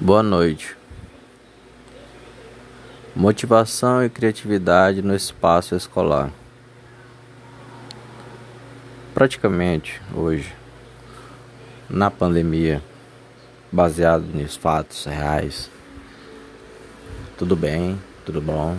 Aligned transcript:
Boa 0.00 0.22
noite. 0.22 0.76
Motivação 3.16 4.04
e 4.04 4.08
criatividade 4.08 5.02
no 5.02 5.12
espaço 5.12 5.74
escolar. 5.74 6.30
Praticamente 9.12 10.00
hoje, 10.14 10.54
na 11.90 12.12
pandemia, 12.12 12.80
baseado 13.72 14.22
nos 14.22 14.54
fatos 14.54 15.04
reais, 15.04 15.68
tudo 17.36 17.56
bem, 17.56 18.00
tudo 18.24 18.40
bom. 18.40 18.78